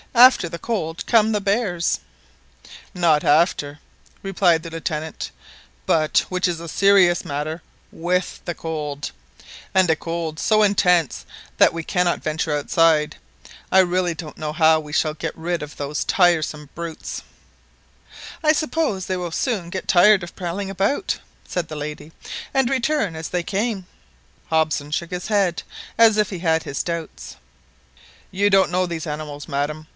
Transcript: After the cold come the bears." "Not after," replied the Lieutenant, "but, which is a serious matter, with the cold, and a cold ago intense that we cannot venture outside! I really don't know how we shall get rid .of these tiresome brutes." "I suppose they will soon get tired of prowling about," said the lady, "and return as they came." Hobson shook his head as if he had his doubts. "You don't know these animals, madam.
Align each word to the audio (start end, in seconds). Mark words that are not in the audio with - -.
After 0.15 0.49
the 0.49 0.59
cold 0.59 1.05
come 1.05 1.31
the 1.31 1.39
bears." 1.39 1.99
"Not 2.93 3.23
after," 3.23 3.79
replied 4.23 4.63
the 4.63 4.69
Lieutenant, 4.71 5.31
"but, 5.85 6.25
which 6.27 6.49
is 6.49 6.59
a 6.59 6.67
serious 6.67 7.23
matter, 7.23 7.61
with 7.93 8.41
the 8.43 8.55
cold, 8.55 9.11
and 9.75 9.89
a 9.89 9.95
cold 9.95 10.41
ago 10.45 10.63
intense 10.63 11.23
that 11.59 11.71
we 11.71 11.83
cannot 11.83 12.21
venture 12.23 12.57
outside! 12.57 13.15
I 13.71 13.79
really 13.79 14.13
don't 14.13 14.37
know 14.39 14.51
how 14.51 14.79
we 14.81 14.91
shall 14.91 15.13
get 15.13 15.37
rid 15.37 15.63
.of 15.63 15.77
these 15.77 16.03
tiresome 16.03 16.69
brutes." 16.75 17.21
"I 18.43 18.51
suppose 18.53 19.05
they 19.05 19.15
will 19.17 19.31
soon 19.31 19.69
get 19.69 19.87
tired 19.87 20.23
of 20.23 20.35
prowling 20.35 20.69
about," 20.69 21.19
said 21.47 21.67
the 21.69 21.77
lady, 21.77 22.11
"and 22.53 22.69
return 22.69 23.15
as 23.15 23.29
they 23.29 23.43
came." 23.43 23.85
Hobson 24.47 24.91
shook 24.91 25.11
his 25.11 25.27
head 25.27 25.63
as 25.97 26.17
if 26.17 26.31
he 26.31 26.39
had 26.39 26.63
his 26.63 26.83
doubts. 26.83 27.37
"You 28.29 28.49
don't 28.49 28.71
know 28.71 28.85
these 28.85 29.07
animals, 29.07 29.47
madam. 29.47 29.87